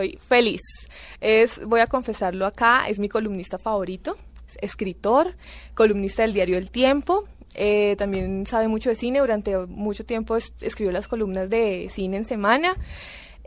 estoy 0.00 0.18
feliz. 0.28 0.60
Es, 1.20 1.64
voy 1.66 1.80
a 1.80 1.86
confesarlo 1.86 2.46
acá, 2.46 2.86
es 2.88 2.98
mi 2.98 3.08
columnista 3.08 3.58
favorito, 3.58 4.16
es 4.48 4.56
escritor, 4.60 5.34
columnista 5.74 6.22
del 6.22 6.32
diario 6.34 6.58
El 6.58 6.70
Tiempo. 6.70 7.24
eh, 7.58 7.94
también 7.96 8.46
sabe 8.46 8.68
mucho 8.68 8.90
de 8.90 8.96
cine, 8.96 9.20
durante 9.20 9.56
mucho 9.56 10.04
tiempo 10.04 10.36
es- 10.36 10.52
escribió 10.60 10.92
las 10.92 11.08
columnas 11.08 11.48
de 11.48 11.88
cine 11.90 12.18
en 12.18 12.26
semana. 12.26 12.76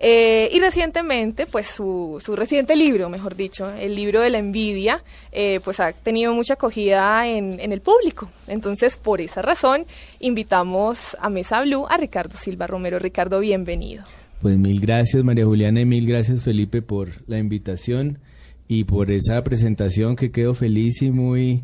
Eh, 0.02 0.50
y 0.52 0.60
recientemente, 0.62 1.46
pues 1.46 1.68
su, 1.68 2.20
su 2.24 2.36
reciente 2.36 2.76
libro, 2.76 3.10
mejor 3.10 3.36
dicho, 3.36 3.70
el 3.70 3.94
libro 3.96 4.22
de 4.22 4.30
la 4.32 4.40
envidia, 4.40 5.04
eh, 5.32 5.60
pues 5.64 5.80
ha 5.80 5.92
tenido 5.94 6.34
mucha 6.34 6.54
acogida 6.56 7.28
en, 7.28 7.60
en 7.60 7.72
el 7.72 7.82
público. 7.82 8.30
Entonces, 8.48 8.98
por 8.98 9.22
esa 9.22 9.42
razón, 9.44 9.86
invitamos 10.22 11.16
a 11.20 11.30
Mesa 11.30 11.62
Blue 11.62 11.86
a 11.88 11.98
Ricardo 11.98 12.36
Silva 12.38 12.66
Romero. 12.66 12.98
Ricardo, 12.98 13.40
bienvenido. 13.42 14.06
Pues 14.42 14.58
mil 14.58 14.80
gracias 14.80 15.24
María 15.24 15.46
Juliana 15.46 15.82
y 15.82 15.86
mil 15.86 16.06
gracias 16.08 16.42
Felipe 16.42 16.82
por 16.82 17.10
la 17.28 17.38
invitación 17.40 18.20
y 18.68 18.86
por 18.86 19.12
esa 19.12 19.44
presentación 19.44 20.16
que 20.16 20.32
quedo 20.32 20.54
feliz 20.54 21.02
y 21.02 21.12
muy 21.12 21.64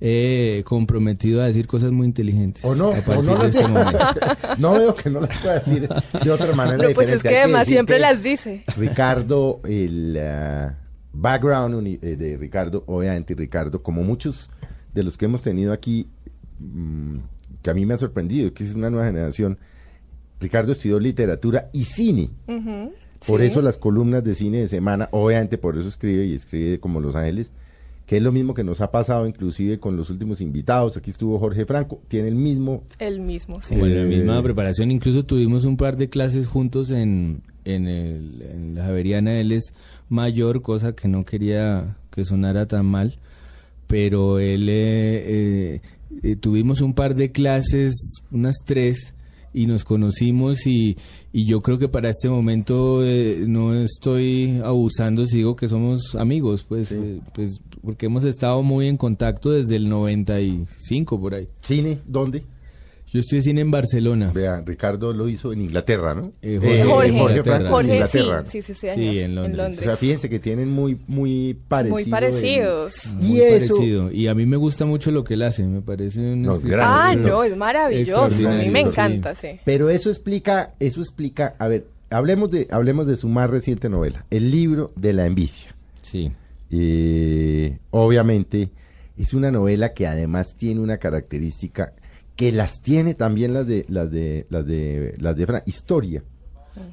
eh, 0.00 0.62
comprometido 0.66 1.42
a 1.42 1.46
decir 1.46 1.66
cosas 1.66 1.90
muy 1.92 2.06
inteligentes. 2.06 2.64
O 2.64 2.74
no, 2.74 2.92
a 2.92 2.98
o 3.06 3.22
no 3.22 3.34
las 3.36 3.54
este 3.54 3.66
momento. 3.68 3.98
No 4.58 4.72
veo 4.74 4.94
que 4.94 5.10
no 5.10 5.20
las 5.20 5.36
pueda 5.38 5.54
decir 5.58 5.88
de 6.22 6.30
otra 6.30 6.54
manera 6.54 6.78
Pero 6.78 6.94
pues 6.94 7.08
es 7.10 7.22
que 7.22 7.28
Hay 7.28 7.36
además 7.36 7.66
siempre 7.66 7.96
que 7.96 8.00
las 8.02 8.22
dice. 8.22 8.64
Ricardo, 8.78 9.60
el 9.64 10.18
ah, 10.18 10.74
background 11.12 11.74
uni- 11.74 11.98
eh, 12.00 12.16
de 12.16 12.36
Ricardo, 12.36 12.84
obviamente 12.86 13.34
Ricardo, 13.34 13.82
como 13.82 14.02
muchos 14.02 14.48
de 14.94 15.02
los 15.02 15.18
que 15.18 15.26
hemos 15.26 15.42
tenido 15.42 15.72
aquí, 15.72 16.06
mm, 16.60 17.16
que 17.62 17.70
a 17.70 17.74
mí 17.74 17.84
me 17.84 17.94
ha 17.94 17.98
sorprendido, 17.98 18.52
que 18.54 18.64
es 18.64 18.74
una 18.74 18.88
nueva 18.88 19.06
generación, 19.06 19.58
Ricardo 20.40 20.72
estudió 20.72 20.98
literatura 21.00 21.68
y 21.72 21.84
cine. 21.84 22.30
Por 23.26 23.40
sí. 23.40 23.46
eso 23.46 23.62
las 23.62 23.76
columnas 23.78 24.22
de 24.24 24.34
cine 24.34 24.58
de 24.58 24.68
semana, 24.68 25.08
obviamente 25.12 25.58
por 25.58 25.76
eso 25.78 25.88
escribe 25.88 26.26
y 26.26 26.34
escribe 26.34 26.78
como 26.78 27.00
Los 27.00 27.16
Ángeles, 27.16 27.50
que 28.06 28.18
es 28.18 28.22
lo 28.22 28.30
mismo 28.30 28.54
que 28.54 28.62
nos 28.62 28.80
ha 28.80 28.90
pasado 28.92 29.26
inclusive 29.26 29.80
con 29.80 29.96
los 29.96 30.10
últimos 30.10 30.40
invitados. 30.40 30.96
Aquí 30.96 31.10
estuvo 31.10 31.38
Jorge 31.40 31.64
Franco, 31.66 32.00
tiene 32.08 32.28
el 32.28 32.34
mismo... 32.36 32.84
El 32.98 33.20
mismo, 33.20 33.60
sí. 33.60 33.74
Bueno, 33.74 33.96
la 33.96 34.02
Eh, 34.02 34.06
misma 34.06 34.42
preparación, 34.42 34.90
incluso 34.92 35.24
tuvimos 35.24 35.64
un 35.64 35.76
par 35.76 35.96
de 35.96 36.08
clases 36.08 36.46
juntos 36.46 36.90
en, 36.90 37.40
en, 37.64 37.88
el- 37.88 38.42
en 38.42 38.74
la 38.76 38.84
Javeriana, 38.84 39.40
él 39.40 39.50
es 39.50 39.72
mayor, 40.08 40.62
cosa 40.62 40.94
que 40.94 41.08
no 41.08 41.24
quería 41.24 41.96
que 42.12 42.24
sonara 42.24 42.66
tan 42.66 42.86
mal, 42.86 43.18
pero 43.88 44.38
él 44.38 44.68
eh, 44.68 45.24
eh, 45.74 45.80
eh, 46.22 46.36
tuvimos 46.36 46.82
un 46.82 46.94
par 46.94 47.14
de 47.16 47.32
clases, 47.32 47.92
unas 48.30 48.56
tres, 48.64 49.14
y 49.56 49.66
nos 49.66 49.84
conocimos 49.84 50.66
y, 50.66 50.98
y 51.32 51.46
yo 51.46 51.62
creo 51.62 51.78
que 51.78 51.88
para 51.88 52.10
este 52.10 52.28
momento 52.28 53.02
eh, 53.02 53.46
no 53.48 53.74
estoy 53.74 54.60
abusando 54.62 55.24
si 55.24 55.38
digo 55.38 55.56
que 55.56 55.66
somos 55.66 56.14
amigos, 56.14 56.62
pues, 56.68 56.92
eh, 56.92 57.22
pues 57.34 57.62
porque 57.82 58.04
hemos 58.04 58.24
estado 58.24 58.62
muy 58.62 58.86
en 58.86 58.98
contacto 58.98 59.50
desde 59.50 59.76
el 59.76 59.88
95 59.88 61.18
por 61.18 61.34
ahí. 61.34 61.48
¿Cine? 61.62 62.00
¿Dónde? 62.06 62.44
Yo 63.16 63.20
estoy 63.20 63.40
cine 63.40 63.62
en 63.62 63.70
Barcelona. 63.70 64.30
Vea, 64.34 64.62
Ricardo 64.66 65.14
lo 65.14 65.26
hizo 65.26 65.50
en 65.54 65.62
Inglaterra, 65.62 66.14
¿no? 66.14 66.32
Eh, 66.42 66.60
Eh, 66.62 66.84
Jorge, 66.84 66.84
Jorge 66.84 67.08
Inglaterra. 67.08 67.42
Franco 67.42 67.64
en 67.66 67.70
Jorge, 67.72 67.94
Inglaterra. 67.94 68.44
sí, 68.46 68.60
sí, 68.60 68.74
sí, 68.74 68.74
Sí, 68.74 68.94
señor, 68.94 69.14
en 69.16 69.34
Londres. 69.34 69.78
O 69.78 69.82
sea, 69.82 69.96
fíjense 69.96 70.28
que 70.28 70.38
tienen 70.38 70.70
muy, 70.70 70.98
muy 71.06 71.54
parecido. 71.66 71.94
Muy 71.94 72.02
en- 72.02 72.10
parecidos. 72.10 72.94
Y 73.18 73.24
Muy 73.24 73.40
eso, 73.40 73.74
parecido. 73.74 74.12
Y 74.12 74.26
a 74.26 74.34
mí 74.34 74.44
me 74.44 74.58
gusta 74.58 74.84
mucho 74.84 75.10
lo 75.10 75.24
que 75.24 75.32
él 75.32 75.42
hace, 75.44 75.64
me 75.66 75.80
parece 75.80 76.20
un 76.20 76.42
No, 76.42 76.58
grande, 76.58 76.76
Ah, 76.82 77.10
sí, 77.14 77.20
no, 77.20 77.42
es 77.42 77.56
maravilloso. 77.56 78.24
A 78.48 78.52
mí 78.52 78.68
me 78.68 78.82
sí. 78.82 78.88
encanta, 78.88 79.34
sí. 79.34 79.60
pero 79.64 79.88
eso 79.88 80.10
explica, 80.10 80.74
eso 80.78 81.00
explica, 81.00 81.54
a 81.58 81.68
ver, 81.68 81.86
hablemos 82.10 82.50
de, 82.50 82.68
hablemos 82.70 83.06
de 83.06 83.16
su 83.16 83.28
más 83.28 83.48
reciente 83.48 83.88
novela, 83.88 84.26
El 84.30 84.50
libro 84.50 84.92
de 84.94 85.14
la 85.14 85.24
envidia. 85.24 85.74
Sí. 86.02 86.30
Eh, 86.70 87.78
obviamente 87.90 88.68
es 89.16 89.32
una 89.32 89.50
novela 89.50 89.94
que 89.94 90.06
además 90.06 90.54
tiene 90.56 90.80
una 90.82 90.98
característica 90.98 91.94
que 92.36 92.52
las 92.52 92.80
tiene 92.82 93.14
también 93.14 93.54
las 93.54 93.66
de 93.66 93.86
las 93.88 94.10
de 94.10 94.46
las 94.50 94.66
de 94.66 95.16
las 95.18 95.36
de 95.36 95.46
Fran, 95.46 95.62
historia. 95.66 96.22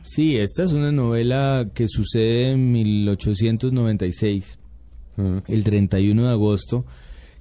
Sí, 0.02 0.38
esta 0.38 0.64
es 0.64 0.72
una 0.72 0.94
novela 0.94 1.70
que 1.74 1.88
sucede 1.90 2.52
en 2.52 2.72
1896, 2.72 4.60
el 5.48 5.64
31 5.66 6.24
de 6.24 6.30
agosto, 6.30 6.86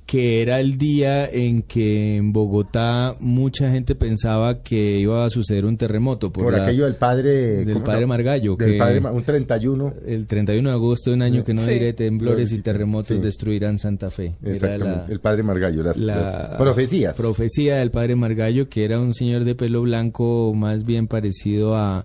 que 0.06 0.42
era 0.42 0.60
el 0.60 0.76
día 0.76 1.26
en 1.26 1.62
que 1.62 2.16
en 2.16 2.32
Bogotá 2.32 3.14
mucha 3.20 3.70
gente 3.70 3.94
pensaba 3.94 4.62
que 4.62 4.98
iba 4.98 5.24
a 5.24 5.30
suceder 5.30 5.64
un 5.64 5.78
terremoto. 5.78 6.30
Por, 6.32 6.52
la- 6.52 6.64
aquello 6.64 6.84
del 6.84 6.96
padre 6.96 7.64
del 7.64 7.72
¿cómo 7.74 7.84
padre 7.84 8.00
no? 8.02 8.08
Margallo, 8.08 8.56
Del 8.56 8.72
que- 8.72 8.78
padre 8.78 9.00
Ma- 9.00 9.10
un 9.12 9.22
31 9.24 9.94
El 10.04 10.26
31 10.26 10.68
de 10.68 10.74
agosto 10.74 11.10
de 11.10 11.16
un 11.16 11.22
año 11.22 11.44
que 11.44 11.54
no 11.54 11.62
Sí. 11.62 11.70
diré 11.70 11.92
temblores 11.94 12.52
y 12.52 12.58
terremotos 12.60 13.16
Sí. 13.16 13.22
destruirán 13.22 13.78
Santa 13.78 14.10
Fe. 14.10 14.34
Era 14.42 14.52
Exactamente, 14.52 15.06
la- 15.06 15.12
el 15.12 15.20
padre 15.20 15.42
Margallo, 15.44 15.82
las, 15.82 15.96
la 15.96 16.16
las 16.16 16.58
profecías. 16.58 17.16
profecía 17.16 17.76
del 17.76 17.90
padre 17.90 18.16
Margallo, 18.16 18.68
que 18.68 18.84
era 18.84 19.00
un 19.00 19.14
señor 19.14 19.44
de 19.44 19.54
pelo 19.54 19.82
blanco 19.82 20.52
más 20.54 20.84
bien 20.84 21.06
parecido 21.06 21.76
a 21.76 22.04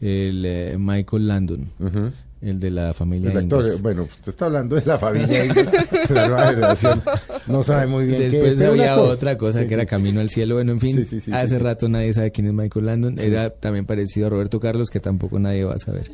el 0.00 0.44
eh, 0.46 0.76
Michael 0.78 1.28
Landon, 1.28 1.68
Ujú. 1.80 2.10
El 2.42 2.58
de 2.58 2.70
la 2.70 2.92
familia 2.92 3.30
El 3.30 3.38
actor, 3.38 3.80
bueno, 3.80 4.02
usted 4.02 4.30
está 4.30 4.46
hablando 4.46 4.76
de 4.76 4.84
la 4.84 4.98
familia 4.98 5.44
Ingalls, 5.44 5.70
la 6.10 6.28
nueva 6.28 6.50
generación. 6.50 7.02
No 7.46 7.62
sabe 7.62 7.86
muy 7.86 8.04
bien 8.04 8.18
qué 8.18 8.26
es, 8.26 8.32
Después 8.32 8.58
pero 8.58 8.72
un 8.72 8.80
había 8.80 9.00
otra 9.00 9.38
cosa 9.38 9.60
Sí, 9.60 9.66
que 9.66 9.74
era. 9.74 9.86
Camino 9.86 10.20
al 10.20 10.28
Cielo. 10.28 10.56
Bueno, 10.56 10.72
en 10.72 10.80
fin, 10.80 11.06
Sí, 11.06 11.20
hace 11.32 11.58
rato 11.58 11.88
nadie 11.88 12.12
sabe 12.12 12.32
quién 12.32 12.48
es 12.48 12.52
Michael 12.52 12.86
Landon. 12.86 13.18
Era 13.18 13.50
también 13.50 13.86
parecido 13.86 14.26
a 14.26 14.30
Roberto 14.30 14.58
Carlos, 14.58 14.90
que 14.90 15.00
tampoco 15.00 15.38
nadie 15.38 15.64
va 15.64 15.74
a 15.74 15.78
saber. 15.78 16.10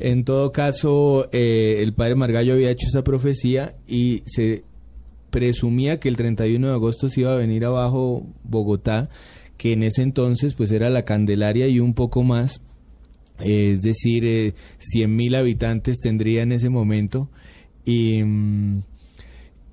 En 0.00 0.24
todo 0.24 0.52
caso, 0.52 1.28
eh, 1.32 1.76
el 1.80 1.92
padre 1.92 2.16
Margallo 2.16 2.54
había 2.54 2.70
hecho 2.70 2.86
esa 2.88 3.04
profecía 3.04 3.76
y 3.86 4.22
se 4.26 4.64
presumía 5.30 5.98
que 5.98 6.08
el 6.08 6.16
31 6.16 6.68
de 6.68 6.72
agosto 6.74 7.08
se 7.08 7.22
iba 7.22 7.32
a 7.32 7.36
venir 7.36 7.64
abajo 7.64 8.26
Bogotá, 8.44 9.08
que 9.56 9.72
en 9.72 9.82
ese 9.82 10.02
entonces 10.02 10.54
pues 10.54 10.70
era 10.72 10.90
la 10.90 11.04
Candelaria 11.04 11.68
y 11.68 11.80
un 11.80 11.94
poco 11.94 12.22
más, 12.22 12.60
es 13.42 13.82
decir, 13.82 14.24
eh, 14.24 14.54
100.000 14.78 15.36
habitantes 15.36 15.98
tendría 15.98 16.42
en 16.42 16.52
ese 16.52 16.70
momento. 16.70 17.30
Y, 17.84 18.22
mm, 18.22 18.82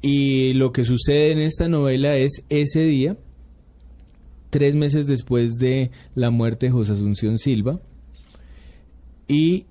y 0.02 0.54
lo 0.54 0.72
que 0.72 0.86
sucede 0.86 1.32
en 1.32 1.40
esta 1.40 1.68
novela 1.68 2.16
es 2.16 2.44
ese 2.50 2.84
día, 2.84 3.18
tres 4.50 4.76
meses 4.76 5.08
después 5.08 5.58
de 5.58 5.92
la 6.16 6.30
muerte 6.30 6.68
de 6.68 6.72
José 6.72 6.94
Asunción 6.94 7.38
Silva, 7.38 7.82
y 9.28 9.66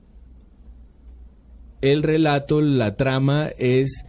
el 1.81 2.03
relato, 2.03 2.61
la 2.61 2.97
trama 2.97 3.49
es 3.59 4.05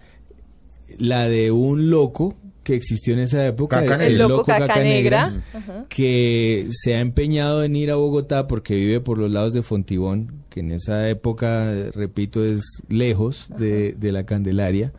la 0.97 1.27
de 1.27 1.51
un 1.51 1.89
loco 1.89 2.35
que 2.69 2.75
existió 2.75 3.13
en 3.13 3.19
esa 3.21 3.47
época, 3.47 3.83
Caca 3.83 4.05
El 4.05 4.19
loco 4.19 4.45
caca 4.45 4.79
negra. 4.83 5.41
Ajá. 5.55 5.87
que 5.89 6.67
se 6.69 6.93
ha 6.93 6.99
empeñado 6.99 7.63
en 7.63 7.75
ir 7.75 7.89
a 7.89 7.95
Bogotá 7.95 8.45
porque 8.45 8.75
vive 8.75 9.01
por 9.01 9.17
los 9.17 9.31
lados 9.31 9.53
de 9.53 9.63
Fontibón, 9.63 10.43
que 10.51 10.59
en 10.59 10.69
esa 10.69 11.09
época, 11.09 11.73
repito, 11.95 12.45
es 12.45 12.61
lejos 12.87 13.49
de, 13.57 13.93
de 13.93 14.11
la 14.11 14.27
Candelaria. 14.27 14.93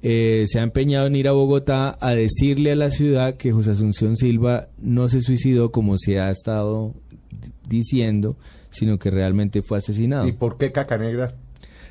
Eh, 0.00 0.44
se 0.46 0.60
ha 0.60 0.62
empeñado 0.62 1.08
en 1.08 1.16
ir 1.16 1.28
a 1.28 1.32
Bogotá 1.32 1.98
a 2.00 2.14
decirle 2.14 2.72
a 2.72 2.76
la 2.76 2.88
ciudad 2.88 3.34
que 3.34 3.52
José 3.52 3.72
Asunción 3.72 4.16
Silva 4.16 4.68
no 4.78 5.08
se 5.08 5.20
suicidó 5.20 5.70
como 5.70 5.98
se 5.98 6.20
ha 6.20 6.30
estado 6.30 6.94
diciendo, 7.68 8.38
sino 8.70 8.98
que 8.98 9.10
realmente 9.10 9.60
fue 9.60 9.76
asesinado. 9.76 10.26
¿Y 10.26 10.32
por 10.32 10.56
qué 10.56 10.72
Caca 10.72 10.96
Negra? 10.96 11.34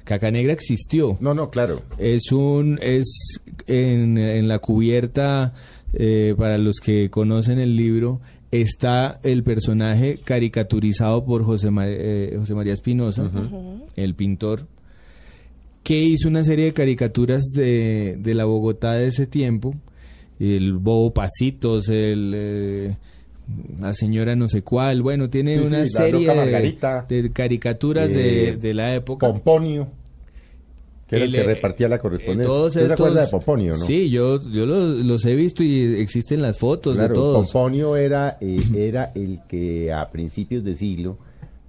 Caca 0.08 0.32
Negra 0.32 0.54
existió. 0.54 1.18
No, 1.20 1.34
no, 1.34 1.50
claro. 1.50 1.82
Es 1.98 2.32
un 2.32 2.80
es 2.82 3.42
en, 3.68 4.18
en 4.18 4.48
la 4.48 4.60
cubierta 4.60 5.54
eh, 5.94 6.34
para 6.38 6.58
los 6.58 6.78
que 6.78 7.10
conocen 7.10 7.60
el 7.60 7.76
libro 7.76 8.22
está 8.50 9.20
el 9.24 9.44
personaje 9.44 10.20
caricaturizado 10.24 11.26
por 11.26 11.44
José, 11.44 11.70
Ma- 11.70 11.86
eh, 11.88 12.34
José 12.40 12.56
María 12.56 12.72
Espinosa, 12.74 13.30
el 13.98 14.16
pintor, 14.16 14.66
que 15.84 16.00
hizo 16.02 16.28
una 16.30 16.44
serie 16.46 16.66
de 16.66 16.74
caricaturas 16.74 17.44
de, 17.56 18.16
de 18.20 18.34
la 18.34 18.46
Bogotá 18.46 18.94
de 18.94 19.08
ese 19.08 19.28
tiempo, 19.28 19.76
el 20.40 20.74
Bobo 20.78 21.14
Pasitos, 21.14 21.90
el 21.90 22.32
eh, 22.36 22.96
la 23.80 23.94
señora 23.94 24.36
no 24.36 24.48
sé 24.50 24.62
cuál, 24.62 25.02
bueno, 25.02 25.30
tiene 25.30 25.54
Sí, 25.58 25.60
una 25.66 25.86
sí, 25.86 25.92
serie 25.92 26.28
de, 26.30 26.36
Margarita. 26.36 27.06
de 27.08 27.32
caricaturas 27.32 28.10
Eh, 28.12 28.14
de, 28.14 28.58
de 28.58 28.74
la 28.74 28.94
época. 28.96 29.26
Pomponio, 29.28 29.88
que 31.08 31.16
era 31.16 31.26
el, 31.26 31.34
El, 31.36 31.42
que 31.42 31.50
eh, 31.52 31.54
repartía 31.56 31.88
la 31.90 31.96
Eh, 31.96 32.00
correspondencia. 32.00 32.48
todos 32.48 32.68
¿Usted 32.76 32.88
se 32.88 32.94
estos- 32.94 33.16
de 33.16 33.28
Pomponio, 33.28 33.72
no? 33.72 33.78
Sí, 33.78 34.10
yo, 34.10 34.42
yo 34.42 34.66
los, 34.66 34.98
los 35.06 35.26
he 35.26 35.36
visto 35.36 35.64
y 35.64 35.96
existen 36.02 36.42
las 36.42 36.58
fotos 36.58 36.96
Claro, 36.96 37.08
de 37.10 37.14
todos. 37.16 37.52
Pomponio 37.52 37.96
era, 37.96 38.38
eh, 38.42 38.62
era 38.76 39.12
el 39.16 39.40
que 39.48 39.92
a 39.94 40.10
principios 40.12 40.64
de 40.64 40.76
siglo 40.76 41.18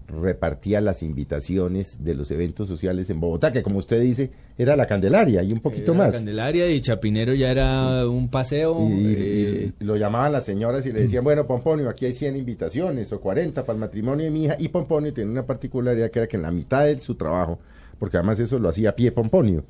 repartía 0.08 0.80
las 0.80 1.02
invitaciones 1.02 2.02
de 2.02 2.14
los 2.14 2.30
eventos 2.30 2.66
sociales 2.66 3.10
en 3.10 3.20
Bogotá, 3.20 3.52
que 3.52 3.62
como 3.62 3.78
usted 3.78 4.00
dice, 4.00 4.30
era 4.56 4.74
la 4.74 4.86
Candelaria 4.86 5.42
y 5.42 5.52
un 5.52 5.60
poquito 5.60 5.92
Era 5.92 6.04
más. 6.04 6.12
Candelaria 6.12 6.66
y 6.70 6.80
Chapinero 6.80 7.34
ya 7.34 7.50
era 7.50 8.08
un 8.08 8.28
paseo. 8.28 8.88
Y- 8.88 9.14
eh, 9.16 9.72
y 9.78 9.84
lo 9.84 9.96
llamaban 9.96 10.32
las 10.32 10.46
señoras 10.46 10.86
y 10.86 10.92
le 10.92 11.02
decían, 11.02 11.22
bueno, 11.24 11.46
Pomponio, 11.46 11.88
aquí 11.90 12.06
hay 12.06 12.14
100 12.14 12.36
invitaciones 12.36 13.12
o 13.12 13.20
40 13.20 13.62
para 13.64 13.74
el 13.74 13.80
matrimonio 13.80 14.24
de 14.24 14.30
mi 14.30 14.44
hija. 14.44 14.56
Y 14.58 14.68
Pomponio 14.68 15.12
tenía 15.12 15.30
una 15.30 15.46
particularidad 15.46 16.10
que 16.10 16.20
era 16.20 16.26
que 16.28 16.36
en 16.36 16.42
la 16.42 16.50
mitad 16.50 16.86
de 16.86 16.98
su 17.00 17.14
trabajo, 17.14 17.58
porque 17.98 18.16
además 18.16 18.38
eso 18.40 18.58
lo 18.58 18.68
hacía 18.68 18.90
a 18.90 18.96
pie 18.96 19.12
Pomponio, 19.12 19.64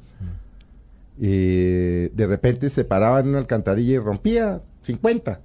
eh, 1.21 2.11
de 2.15 2.27
repente 2.27 2.71
se 2.71 2.85
paraba 2.85 3.21
en 3.21 3.29
una 3.29 3.39
alcantarilla 3.39 3.95
y 3.95 3.99
rompía 3.99 4.61
50. 4.83 5.41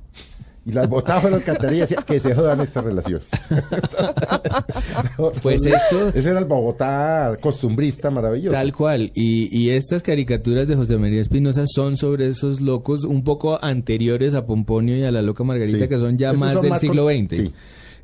Y 0.65 0.71
las 0.71 0.87
botaba 0.87 1.23
en 1.23 1.31
la 1.31 1.37
alcantarilla 1.37 1.79
y 1.79 1.87
decía 1.87 2.03
que 2.07 2.21
se 2.21 2.33
jodan 2.33 2.61
estas 2.61 2.85
relaciones. 2.85 3.27
Pues 5.41 5.65
esto- 5.65 6.09
Ese 6.13 6.29
era 6.29 6.39
el 6.39 6.45
Bogotá 6.45 7.37
costumbrista 7.41 8.09
maravilloso. 8.09 8.53
Tal 8.55 8.73
cual. 8.73 9.11
Y, 9.13 9.49
y 9.57 9.71
estas 9.71 10.03
caricaturas 10.03 10.67
de 10.67 10.75
José 10.75 10.97
María 10.97 11.21
Espinosa 11.21 11.63
son 11.67 11.97
sobre 11.97 12.27
esos 12.27 12.61
locos 12.61 13.03
un 13.03 13.23
poco 13.23 13.59
anteriores 13.63 14.33
a 14.35 14.45
Pomponio 14.45 14.95
y 14.97 15.03
a 15.03 15.11
la 15.11 15.21
loca 15.21 15.43
Margarita, 15.43 15.79
Sí. 15.79 15.87
que 15.87 15.97
son 15.97 16.17
ya 16.17 16.29
Esos 16.29 16.39
más 16.39 16.53
son 16.53 16.61
del 16.61 16.69
más 16.71 16.81
siglo 16.81 17.07
XX. 17.09 17.35
sí. 17.35 17.53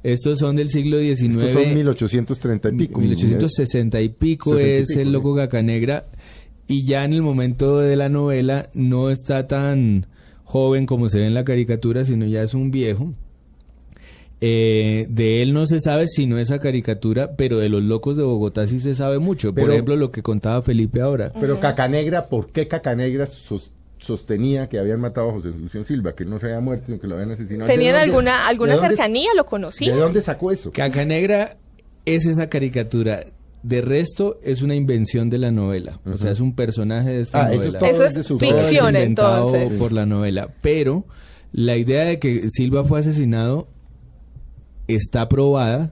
Estos 0.03 0.39
son 0.39 0.55
del 0.55 0.69
siglo 0.69 0.97
XIX. 0.99 1.35
Estos 1.35 1.51
son 1.51 1.73
1830 1.73 2.69
y 2.69 2.71
pico. 2.73 2.99
1860 3.01 4.01
y 4.01 4.09
pico 4.09 4.51
60 4.57 4.69
y 4.69 4.81
es 4.81 4.87
pico, 4.87 4.99
el 5.01 5.11
loco 5.11 5.35
Cacanegra. 5.35 6.05
Y 6.67 6.85
ya 6.85 7.03
en 7.03 7.13
el 7.13 7.21
momento 7.21 7.79
de 7.79 7.95
la 7.95 8.09
novela 8.09 8.69
no 8.73 9.09
está 9.09 9.47
tan 9.47 10.05
joven 10.43 10.85
como 10.85 11.09
se 11.09 11.19
ve 11.19 11.25
en 11.27 11.33
la 11.33 11.43
caricatura, 11.43 12.05
sino 12.05 12.25
ya 12.25 12.43
es 12.43 12.53
un 12.53 12.71
viejo. 12.71 13.13
Eh, 14.41 15.05
de 15.09 15.41
él 15.41 15.51
no 15.53 15.65
se 15.65 15.81
sabe 15.81 16.07
sino 16.07 16.37
esa 16.39 16.59
caricatura, 16.59 17.35
pero 17.35 17.57
de 17.59 17.67
los 17.67 17.83
locos 17.83 18.15
de 18.15 18.23
Bogotá 18.23 18.67
sí 18.67 18.79
se 18.79 18.95
sabe 18.95 19.19
mucho. 19.19 19.53
Por 19.53 19.69
ejemplo, 19.69 19.97
lo 19.97 20.11
que 20.11 20.21
contaba 20.21 20.61
Felipe 20.61 21.01
ahora. 21.01 21.31
Pero 21.41 21.59
Cacanegra, 21.59 22.27
¿por 22.29 22.49
qué 22.51 22.67
Cacanegra 22.67 23.27
sos- 23.27 23.71
sostenía 24.09 24.67
que 24.67 24.77
habían 24.79 24.99
matado 24.99 25.29
a 25.29 25.33
José 25.33 25.49
Asunción 25.49 25.85
Silva, 25.85 26.13
que 26.15 26.23
él 26.23 26.29
no 26.29 26.37
se 26.39 26.47
había 26.47 26.59
muerto, 26.59 26.87
sino 26.87 26.99
que 26.99 27.07
lo 27.07 27.15
habían 27.15 27.31
asesinado? 27.31 27.67
¿De 27.69 27.73
¿Tenían 27.75 27.93
dónde- 27.93 28.09
alguna, 28.11 28.47
alguna 28.47 28.73
de 28.75 28.87
cercanía? 28.89 29.29
¿Lo 29.35 29.45
conocían? 29.45 29.95
¿De 29.95 30.01
dónde 30.01 30.21
sacó 30.21 30.51
eso? 30.51 30.71
Cacanegra 30.71 31.57
es 32.05 32.25
esa 32.25 32.49
caricatura. 32.49 33.21
De 33.61 33.81
resto, 33.81 34.39
es 34.43 34.61
una 34.61 34.73
invención 34.75 35.29
de 35.29 35.37
la 35.37 35.51
novela. 35.51 35.99
O 36.05 36.17
sea, 36.17 36.31
es 36.31 36.39
un 36.39 36.55
personaje 36.55 37.09
de 37.09 37.21
esta 37.21 37.45
Ah, 37.45 37.53
eso 37.53 37.57
novela. 37.57 37.67
es 37.67 37.79
todo 37.79 37.89
Eso 37.91 38.05
es 38.05 38.13
de 38.15 38.23
su- 38.23 38.37
Todo 38.37 38.57
es 38.57 38.63
ficción, 38.65 38.87
inventado 38.95 39.53
entonces. 39.55 39.79
por 39.79 39.91
la 39.91 40.05
novela. 40.05 40.49
Pero 40.61 41.05
la 41.51 41.75
idea 41.77 42.05
de 42.05 42.19
que 42.19 42.49
Silva 42.49 42.83
fue 42.85 43.01
asesinado 43.01 43.67
está 44.87 45.27
probada 45.29 45.91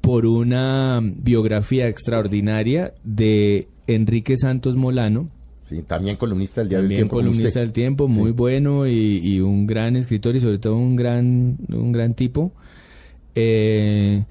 por 0.00 0.26
una 0.26 1.00
biografía 1.02 1.86
extraordinaria 1.88 2.94
de 3.04 3.68
Enrique 3.86 4.36
Santos 4.36 4.76
Molano, 4.76 5.28
Sí, 5.68 5.82
también 5.82 6.16
columnista 6.16 6.60
del 6.60 6.68
diario 6.68 6.82
El 6.84 6.88
también 6.88 6.98
Tiempo. 7.00 7.16
como 7.16 7.28
columnista 7.30 7.60
del 7.60 7.72
tiempo, 7.72 8.08
muy 8.08 8.30
Sí. 8.30 8.36
bueno 8.36 8.86
y, 8.86 9.20
y 9.22 9.40
un 9.40 9.66
gran 9.66 9.96
escritor 9.96 10.36
y 10.36 10.40
sobre 10.40 10.58
todo 10.58 10.76
un 10.76 10.96
gran, 10.96 11.56
un 11.68 11.92
gran 11.92 12.14
tipo, 12.14 12.52
eh, 13.34 14.24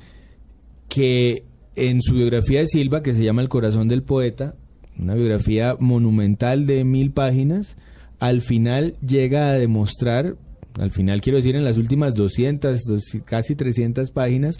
que 0.90 1.44
en 1.76 2.02
su 2.02 2.16
biografía 2.16 2.60
de 2.60 2.68
Silva, 2.68 3.02
que 3.02 3.14
se 3.14 3.24
llama 3.24 3.42
El 3.42 3.50
corazón 3.50 3.88
del 3.88 4.04
poeta, 4.04 4.56
una 5.00 5.16
biografía 5.16 5.76
monumental 5.80 6.68
de 6.68 6.84
mil 6.84 7.12
páginas, 7.12 7.76
al 8.20 8.42
final 8.42 8.96
llega 9.06 9.50
a 9.50 9.54
demostrar, 9.54 10.36
al 10.80 10.92
final 10.92 11.22
quiero 11.22 11.38
decir 11.38 11.56
en 11.56 11.64
las 11.64 11.78
últimas 11.78 12.14
200, 12.14 12.82
dos- 12.84 13.18
casi 13.26 13.56
300 13.56 14.12
páginas, 14.12 14.58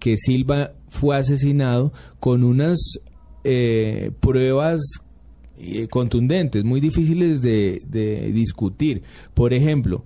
que 0.00 0.16
Silva 0.16 0.72
fue 0.88 1.16
asesinado 1.16 1.92
con 2.18 2.42
unas 2.44 2.78
eh, 3.44 4.10
pruebas 4.20 4.80
contundentes, 5.90 6.64
muy 6.64 6.80
difíciles 6.80 7.42
de, 7.42 7.82
de 7.86 8.32
discutir. 8.32 9.02
Por 9.34 9.52
ejemplo, 9.54 10.04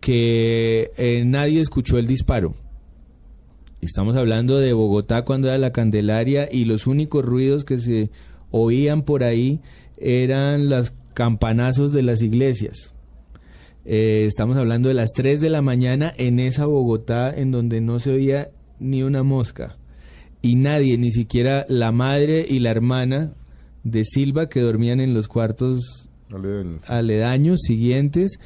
que 0.00 0.90
eh, 0.96 1.22
nadie 1.24 1.60
escuchó 1.60 1.98
el 1.98 2.06
disparo. 2.06 2.54
Estamos 3.80 4.16
hablando 4.16 4.58
de 4.58 4.72
Bogotá 4.72 5.24
cuando 5.24 5.48
era 5.48 5.58
la 5.58 5.72
Candelaria 5.72 6.48
y 6.50 6.64
los 6.64 6.86
únicos 6.86 7.24
ruidos 7.24 7.64
que 7.64 7.78
se 7.78 8.10
oían 8.50 9.02
por 9.02 9.22
ahí 9.22 9.60
eran 9.98 10.68
los 10.68 10.92
campanazos 11.14 11.92
de 11.92 12.02
las 12.02 12.22
iglesias. 12.22 12.92
Eh, 13.84 14.24
estamos 14.26 14.56
hablando 14.56 14.88
de 14.88 14.94
las 14.94 15.12
3 15.14 15.40
de 15.40 15.50
la 15.50 15.62
mañana 15.62 16.12
en 16.18 16.38
esa 16.40 16.66
Bogotá 16.66 17.32
en 17.34 17.50
donde 17.50 17.80
no 17.80 18.00
se 18.00 18.12
oía 18.12 18.50
ni 18.78 19.02
una 19.02 19.22
mosca. 19.22 19.76
Y 20.42 20.56
nadie, 20.56 20.96
ni 20.96 21.10
siquiera 21.10 21.66
la 21.68 21.92
madre 21.92 22.46
y 22.48 22.60
la 22.60 22.70
hermana 22.70 23.34
de 23.84 24.04
Silva 24.04 24.48
que 24.48 24.60
dormían 24.60 25.00
en 25.00 25.14
los 25.14 25.28
cuartos 25.28 26.08
aledaños 26.86 27.60
siguientes 27.62 28.38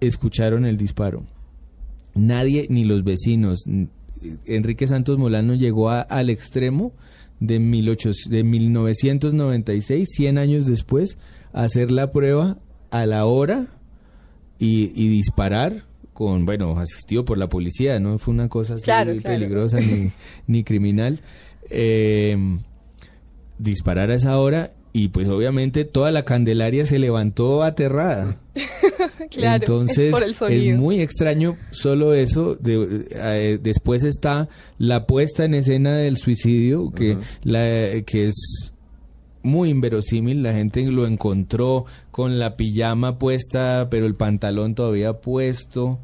escucharon 0.00 0.64
el 0.64 0.76
disparo. 0.76 1.24
Nadie, 2.14 2.66
ni 2.70 2.84
los 2.84 3.04
vecinos. 3.04 3.64
Enrique 4.46 4.86
Santos 4.86 5.18
Molano 5.18 5.54
llegó 5.54 5.90
a- 5.90 6.00
al 6.00 6.28
extremo 6.30 6.92
de, 7.40 7.58
1800 7.60 8.30
de 8.30 8.42
1996, 8.44 10.08
100 10.10 10.38
años 10.38 10.66
después, 10.66 11.18
a 11.52 11.62
hacer 11.64 11.90
la 11.90 12.10
prueba 12.10 12.58
a 12.90 13.06
la 13.06 13.24
hora 13.26 13.66
y, 14.58 14.90
y 14.96 15.08
disparar 15.08 15.84
con, 16.12 16.44
bueno, 16.46 16.76
asistido 16.78 17.24
por 17.24 17.38
la 17.38 17.48
policía, 17.48 18.00
no 18.00 18.18
fue 18.18 18.34
una 18.34 18.48
cosa 18.48 18.74
así 18.74 18.82
Claro, 18.84 19.12
claro. 19.16 19.38
peligrosa 19.38 19.78
ni, 19.80 20.10
ni 20.48 20.64
criminal. 20.64 21.20
Eh, 21.70 22.36
disparar 23.58 24.10
a 24.10 24.14
esa 24.14 24.38
hora 24.38 24.72
y 24.92 25.08
pues 25.08 25.28
obviamente 25.28 25.84
toda 25.84 26.10
la 26.10 26.24
Candelaria 26.24 26.86
se 26.86 26.98
levantó 26.98 27.62
aterrada. 27.62 28.38
Claro, 29.30 29.56
Entonces 29.62 29.98
es 30.06 30.10
por 30.12 30.22
el 30.22 30.34
sonido. 30.34 30.78
muy 30.78 31.00
extraño 31.00 31.56
solo 31.70 32.14
eso. 32.14 32.54
de- 32.56 33.06
eh, 33.10 33.58
después 33.62 34.02
está 34.02 34.48
la 34.78 35.06
puesta 35.06 35.44
en 35.44 35.54
escena 35.54 35.96
del 35.96 36.16
suicidio, 36.16 36.90
que, 36.90 37.18
la, 37.44 37.60
que 38.06 38.24
es 38.26 38.72
muy 39.42 39.68
inverosímil. 39.68 40.42
La 40.42 40.54
gente 40.54 40.82
lo 40.90 41.06
encontró 41.06 41.84
con 42.10 42.38
la 42.38 42.56
pijama 42.56 43.18
puesta, 43.18 43.88
pero 43.90 44.06
el 44.06 44.14
pantalón 44.14 44.74
todavía 44.74 45.12
puesto. 45.20 45.98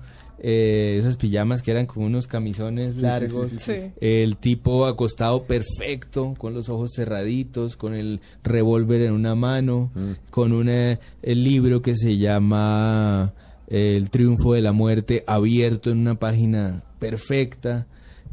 Eh, 0.47 0.99
esas 0.99 1.17
pijamas 1.17 1.63
que 1.63 1.71
eran 1.71 1.87
como 1.87 2.05
unos 2.05 2.27
camisones 2.27 2.95
sí, 2.97 3.01
largos. 3.01 3.51
sí, 3.53 3.59
sí. 3.65 3.73
El 3.99 4.37
tipo 4.37 4.85
acostado 4.85 5.45
perfecto, 5.45 6.35
con 6.37 6.53
los 6.53 6.69
ojos 6.69 6.91
cerraditos, 6.95 7.79
con 7.79 7.95
el 7.95 8.21
revólver 8.43 9.01
en 9.01 9.13
una 9.13 9.35
mano, 9.35 9.91
Mm. 9.95 10.11
con 10.31 10.53
una, 10.53 10.99
el 11.23 11.45
libro 11.45 11.81
que 11.81 11.95
se 11.97 12.19
llama 12.19 13.33
eh, 13.69 13.97
El 13.97 14.11
triunfo 14.11 14.53
de 14.53 14.61
la 14.61 14.73
muerte 14.73 15.25
abierto 15.27 15.91
en 15.91 15.97
una 16.01 16.17
página 16.19 16.85
perfecta. 16.99 17.87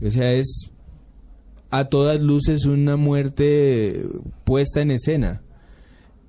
O 0.05 0.09
sea, 0.09 0.33
es 0.33 0.69
a 1.69 1.85
todas 1.85 2.19
luces 2.21 2.65
una 2.65 2.97
muerte 2.97 4.05
puesta 4.43 4.81
en 4.81 4.91
escena 4.91 5.41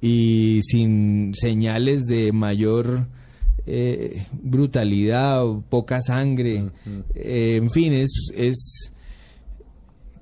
y 0.00 0.60
sin 0.62 1.32
señales 1.34 2.02
de 2.04 2.30
mayor 2.30 3.08
eh, 3.66 4.24
brutalidad 4.42 5.44
o 5.46 5.60
poca 5.62 6.00
sangre. 6.00 6.70
Eh, 7.14 7.56
en 7.62 7.70
fin, 7.70 7.92
es, 7.92 8.10
es 8.34 8.92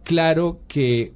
claro 0.04 0.60
que 0.68 1.12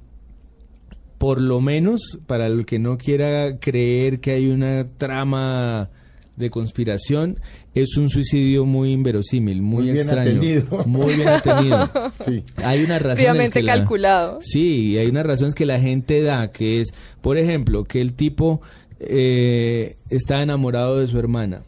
por 1.17 1.41
lo 1.41 1.61
menos 1.61 2.19
para 2.27 2.47
el 2.47 2.65
que 2.65 2.79
no 2.79 2.97
quiera 2.97 3.57
creer 3.59 4.19
que 4.19 4.31
hay 4.31 4.47
una 4.47 4.87
trama 4.97 5.89
de 6.35 6.49
conspiración, 6.49 7.39
es 7.73 7.95
un 7.95 8.09
suicidio 8.09 8.65
muy 8.65 8.91
inverosímil, 8.91 9.61
muy, 9.61 9.83
Muy 9.83 9.83
bien 9.85 9.97
extraño, 9.97 10.29
atendido. 10.31 10.83
muy 10.85 11.15
bien 11.15 11.27
atendido. 11.29 11.89
Sí. 12.25 12.43
Hay 12.57 12.83
unas 12.83 13.01
razones 13.01 13.49
que 13.51 13.63
la- 13.63 13.75
calculado. 13.77 14.39
Sí, 14.41 14.97
hay 14.97 15.07
unas 15.07 15.25
razones 15.25 15.55
que 15.55 15.65
la 15.65 15.79
gente 15.79 16.21
da, 16.21 16.51
que 16.51 16.81
es, 16.81 16.89
por 17.21 17.37
ejemplo, 17.37 17.85
que 17.85 18.01
el 18.01 18.13
tipo 18.13 18.59
eh, 18.99 19.95
está 20.09 20.41
enamorado 20.41 20.99
de 20.99 21.07
su 21.07 21.17
hermana, 21.17 21.63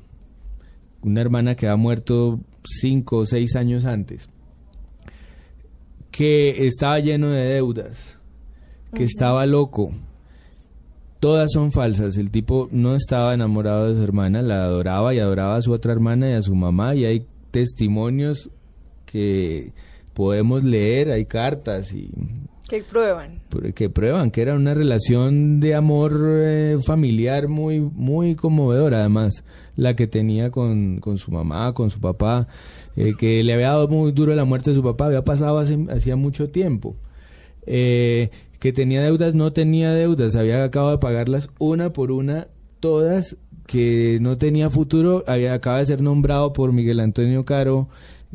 una 1.01 1.21
hermana 1.21 1.55
que 1.55 1.67
ha 1.67 1.75
muerto 1.75 2.39
cinco 2.63 3.17
o 3.17 3.25
seis 3.25 3.55
años 3.55 3.85
antes, 3.85 4.29
que 6.11 6.65
estaba 6.67 6.99
lleno 6.99 7.29
de 7.29 7.45
deudas, 7.45 8.19
que 8.93 9.03
estaba 9.03 9.45
loco. 9.45 9.93
Todas 11.19 11.51
son 11.51 11.71
falsas. 11.71 12.17
El 12.17 12.29
tipo 12.29 12.69
no 12.71 12.95
estaba 12.95 13.33
enamorado 13.33 13.89
de 13.89 13.95
su 13.95 14.03
hermana, 14.03 14.41
la 14.41 14.63
adoraba 14.63 15.13
y 15.13 15.19
adoraba 15.19 15.55
a 15.55 15.61
su 15.61 15.71
otra 15.71 15.91
hermana 15.91 16.29
y 16.29 16.33
a 16.33 16.41
su 16.41 16.53
mamá. 16.53 16.95
Y 16.95 17.05
hay 17.05 17.25
testimonios 17.51 18.51
que 19.05 19.73
podemos 20.13 20.63
leer, 20.63 21.11
hay 21.11 21.25
cartas 21.25 21.93
y 21.93 22.11
Que 22.69 22.83
prueban. 22.83 23.41
que 23.73 23.89
prueban 23.89 24.31
que 24.31 24.41
era 24.41 24.53
una 24.55 24.73
relación 24.73 25.59
de 25.59 25.75
amor 25.75 26.19
eh, 26.25 26.77
familiar 26.83 27.47
muy 27.47 27.79
muy 27.79 28.35
conmovedora 28.35 28.99
además 28.99 29.43
la 29.75 29.95
que 29.95 30.07
tenía 30.07 30.51
con, 30.51 30.99
con 30.99 31.17
su 31.17 31.31
mamá 31.31 31.73
con 31.73 31.89
su 31.89 32.01
papá 32.01 32.47
eh, 32.95 33.13
que 33.17 33.43
le 33.43 33.53
había 33.53 33.69
dado 33.69 33.87
muy 33.87 34.11
duro 34.11 34.35
la 34.35 34.43
muerte 34.43 34.71
de 34.71 34.75
su 34.75 34.83
papá 34.83 35.05
había 35.05 35.23
pasado 35.23 35.59
hace 35.59 35.77
hacía 35.89 36.17
mucho 36.17 36.49
tiempo 36.49 36.95
eh, 37.67 38.29
que 38.59 38.73
tenía 38.73 39.03
deudas, 39.03 39.35
no 39.35 39.53
tenía 39.53 39.93
deudas, 39.93 40.35
había 40.35 40.63
acabado 40.63 40.91
de 40.93 40.97
pagarlas 40.97 41.49
una 41.59 41.93
por 41.93 42.11
una, 42.11 42.47
todas, 42.79 43.37
que 43.67 44.17
no 44.21 44.37
tenía 44.37 44.69
futuro, 44.69 45.23
había 45.27 45.53
acaba 45.53 45.79
de 45.79 45.85
ser 45.85 46.01
nombrado 46.01 46.53
por 46.53 46.71
Miguel 46.71 46.99
Antonio 46.99 47.45
Caro 47.45 47.89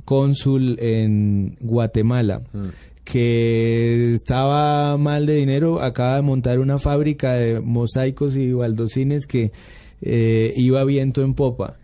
cónsul 0.05 0.79
en 0.81 1.57
Guatemala. 1.61 2.43
Mm. 2.53 2.69
Que 3.05 4.13
estaba 4.15 4.97
mal 4.97 5.27
de 5.27 5.37
dinero, 5.37 5.81
acaba 5.83 6.17
de 6.17 6.23
montar 6.23 6.61
una 6.61 6.79
fábrica 6.79 7.33
de 7.33 7.61
mosaicos 7.61 8.37
y 8.37 8.53
baldocines 8.53 9.27
que 9.27 9.53
eh, 10.01 10.53
iba 10.57 10.85
viento 10.85 11.23
en 11.23 11.35
popa. 11.35 11.79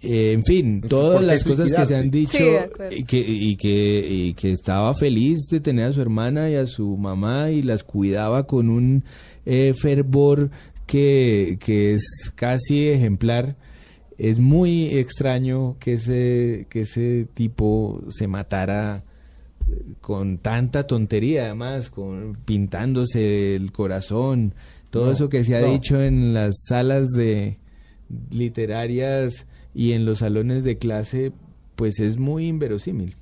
Eh, 0.00 0.32
en 0.32 0.44
fin, 0.44 0.80
todas 0.80 1.14
¿por 1.14 1.20
qué 1.22 1.26
las 1.26 1.44
cosas 1.44 1.72
que 1.72 1.86
se 1.86 1.96
han 1.96 2.10
dicho 2.10 2.38
Sí, 2.38 2.98
y, 2.98 3.04
que, 3.04 3.18
y, 3.18 3.56
que, 3.56 4.06
y 4.08 4.34
que 4.34 4.52
estaba 4.52 4.94
feliz 4.94 5.48
de 5.50 5.58
tener 5.58 5.86
a 5.86 5.92
su 5.92 6.00
hermana 6.00 6.48
y 6.48 6.54
a 6.54 6.66
su 6.66 6.96
mamá 6.96 7.50
y 7.50 7.62
las 7.62 7.82
cuidaba 7.82 8.46
con 8.46 8.70
un 8.70 9.04
eh, 9.44 9.74
fervor 9.76 10.50
que, 10.86 11.58
que 11.60 11.94
es 11.94 12.32
casi 12.34 12.88
ejemplar. 12.88 13.56
Es 14.18 14.38
muy 14.38 14.86
extraño 14.98 15.76
que 15.80 15.94
ese, 15.94 16.66
que 16.70 16.80
ese 16.82 17.26
tipo 17.34 18.02
se 18.08 18.28
matara 18.28 19.04
con 20.00 20.38
tanta 20.38 20.86
tontería, 20.86 21.44
además, 21.46 21.90
con 21.90 22.36
pintándose 22.44 23.56
el 23.56 23.72
corazón, 23.72 24.54
todo 24.90 25.06
No, 25.06 25.12
eso 25.12 25.28
que 25.28 25.44
se 25.44 25.56
ha 25.56 25.60
no. 25.60 25.72
dicho 25.72 26.00
en 26.02 26.32
las 26.34 26.54
salas 26.68 27.08
de 27.08 27.58
literarias 28.30 29.46
y 29.74 29.92
en 29.92 30.04
los 30.04 30.18
salones 30.20 30.64
de 30.64 30.78
clase, 30.78 31.32
pues 31.76 32.00
es 32.00 32.16
muy 32.18 32.46
inverosímil. 32.46 33.16